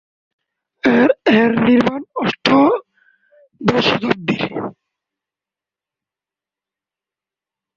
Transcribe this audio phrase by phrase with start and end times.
[1.33, 4.43] এর নির্মাণ অষ্টাদশ শতাব্দীর।